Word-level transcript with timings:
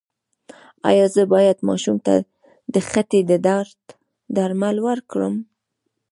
ایا 0.89 1.05
زه 1.15 1.23
باید 1.33 1.57
ماشوم 1.69 1.97
ته 2.05 2.13
د 2.73 2.75
خېټې 2.89 3.21
د 3.29 3.31
درد 3.47 3.81
درمل 4.35 4.77
ورکړم؟ 4.87 5.35